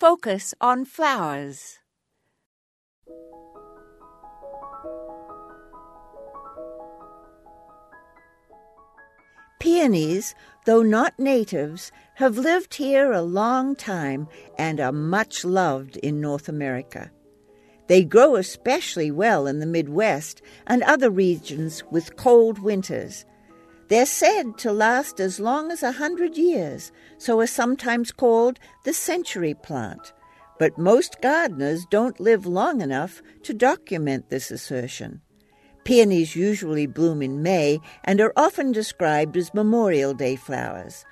focus 0.00 0.54
on 0.62 0.82
flowers. 0.86 1.78
Peonies, 9.60 10.34
though 10.64 10.82
not 10.82 11.18
natives, 11.18 11.92
have 12.14 12.38
lived 12.38 12.72
here 12.74 13.12
a 13.12 13.20
long 13.20 13.76
time 13.76 14.26
and 14.56 14.80
are 14.80 14.90
much 14.90 15.44
loved 15.44 15.98
in 15.98 16.18
North 16.18 16.48
America. 16.48 17.10
They 17.88 18.02
grow 18.02 18.36
especially 18.36 19.10
well 19.10 19.46
in 19.46 19.60
the 19.60 19.66
Midwest 19.66 20.40
and 20.66 20.82
other 20.82 21.10
regions 21.10 21.84
with 21.90 22.16
cold 22.16 22.58
winters. 22.60 23.26
They're 23.90 24.06
said 24.06 24.56
to 24.58 24.72
last 24.72 25.18
as 25.18 25.40
long 25.40 25.72
as 25.72 25.82
a 25.82 25.90
hundred 25.90 26.38
years, 26.38 26.92
so 27.18 27.40
are 27.40 27.46
sometimes 27.48 28.12
called 28.12 28.60
the 28.84 28.92
century 28.92 29.52
plant. 29.52 30.12
But 30.60 30.78
most 30.78 31.20
gardeners 31.20 31.86
don't 31.90 32.20
live 32.20 32.46
long 32.46 32.82
enough 32.82 33.20
to 33.42 33.52
document 33.52 34.30
this 34.30 34.52
assertion. 34.52 35.22
Peonies 35.82 36.36
usually 36.36 36.86
bloom 36.86 37.20
in 37.20 37.42
May 37.42 37.80
and 38.04 38.20
are 38.20 38.32
often 38.36 38.70
described 38.70 39.36
as 39.36 39.52
Memorial 39.54 40.14
Day 40.14 40.36
flowers. 40.36 41.04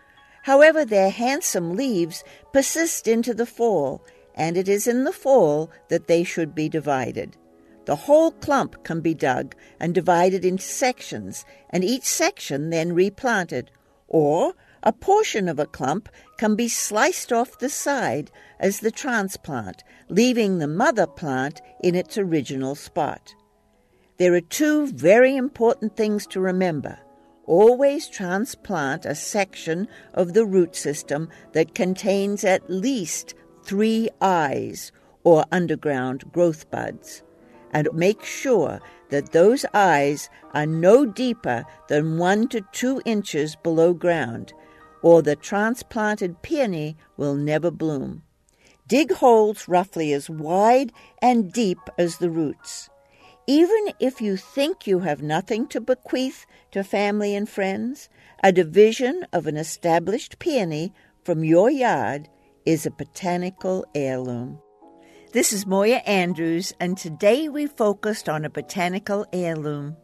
However, 0.44 0.84
their 0.84 1.10
handsome 1.10 1.74
leaves 1.74 2.22
persist 2.52 3.08
into 3.08 3.34
the 3.34 3.46
fall 3.46 4.04
and 4.36 4.56
it 4.56 4.68
is 4.68 4.86
in 4.86 5.02
the 5.02 5.12
fall 5.12 5.68
that 5.88 6.06
they 6.06 6.22
should 6.22 6.54
be 6.54 6.68
divided. 6.68 7.36
The 7.88 7.96
whole 7.96 8.32
clump 8.32 8.84
can 8.84 9.00
be 9.00 9.14
dug 9.14 9.54
and 9.80 9.94
divided 9.94 10.44
into 10.44 10.62
sections, 10.62 11.46
and 11.70 11.82
each 11.82 12.04
section 12.04 12.68
then 12.68 12.92
replanted, 12.92 13.70
or 14.08 14.52
a 14.82 14.92
portion 14.92 15.48
of 15.48 15.58
a 15.58 15.64
clump 15.64 16.10
can 16.36 16.54
be 16.54 16.68
sliced 16.68 17.32
off 17.32 17.58
the 17.58 17.70
side 17.70 18.30
as 18.60 18.80
the 18.80 18.90
transplant, 18.90 19.84
leaving 20.10 20.58
the 20.58 20.68
mother 20.68 21.06
plant 21.06 21.62
in 21.82 21.94
its 21.94 22.18
original 22.18 22.74
spot. 22.74 23.34
There 24.18 24.34
are 24.34 24.42
two 24.42 24.88
very 24.88 25.34
important 25.34 25.96
things 25.96 26.26
to 26.26 26.40
remember. 26.40 26.98
Always 27.46 28.06
transplant 28.06 29.06
a 29.06 29.14
section 29.14 29.88
of 30.12 30.34
the 30.34 30.44
root 30.44 30.76
system 30.76 31.30
that 31.52 31.74
contains 31.74 32.44
at 32.44 32.68
least 32.68 33.32
three 33.64 34.10
eyes 34.20 34.92
or 35.24 35.46
underground 35.50 36.30
growth 36.32 36.70
buds, 36.70 37.22
and 37.72 37.88
make 37.92 38.24
sure 38.24 38.80
that 39.10 39.32
those 39.32 39.64
eyes 39.74 40.28
are 40.54 40.66
no 40.66 41.06
deeper 41.06 41.64
than 41.88 42.18
one 42.18 42.48
to 42.48 42.60
two 42.72 43.00
inches 43.04 43.56
below 43.56 43.94
ground, 43.94 44.52
or 45.02 45.22
the 45.22 45.36
transplanted 45.36 46.42
peony 46.42 46.96
will 47.16 47.34
never 47.34 47.70
bloom. 47.70 48.22
Dig 48.86 49.12
holes 49.12 49.68
roughly 49.68 50.12
as 50.12 50.30
wide 50.30 50.92
and 51.20 51.52
deep 51.52 51.78
as 51.98 52.18
the 52.18 52.30
roots. 52.30 52.88
Even 53.46 53.92
if 53.98 54.20
you 54.20 54.36
think 54.36 54.86
you 54.86 55.00
have 55.00 55.22
nothing 55.22 55.66
to 55.68 55.80
bequeath 55.80 56.46
to 56.70 56.84
family 56.84 57.34
and 57.34 57.48
friends, 57.48 58.08
a 58.42 58.52
division 58.52 59.26
of 59.32 59.46
an 59.46 59.56
established 59.56 60.38
peony 60.38 60.92
from 61.24 61.44
your 61.44 61.70
yard 61.70 62.28
is 62.66 62.84
a 62.84 62.90
botanical 62.90 63.86
heirloom. 63.94 64.60
This 65.30 65.52
is 65.52 65.66
Moya 65.66 65.96
Andrews, 66.06 66.72
and 66.80 66.96
today 66.96 67.50
we 67.50 67.66
focused 67.66 68.30
on 68.30 68.46
a 68.46 68.50
botanical 68.50 69.26
heirloom. 69.30 69.98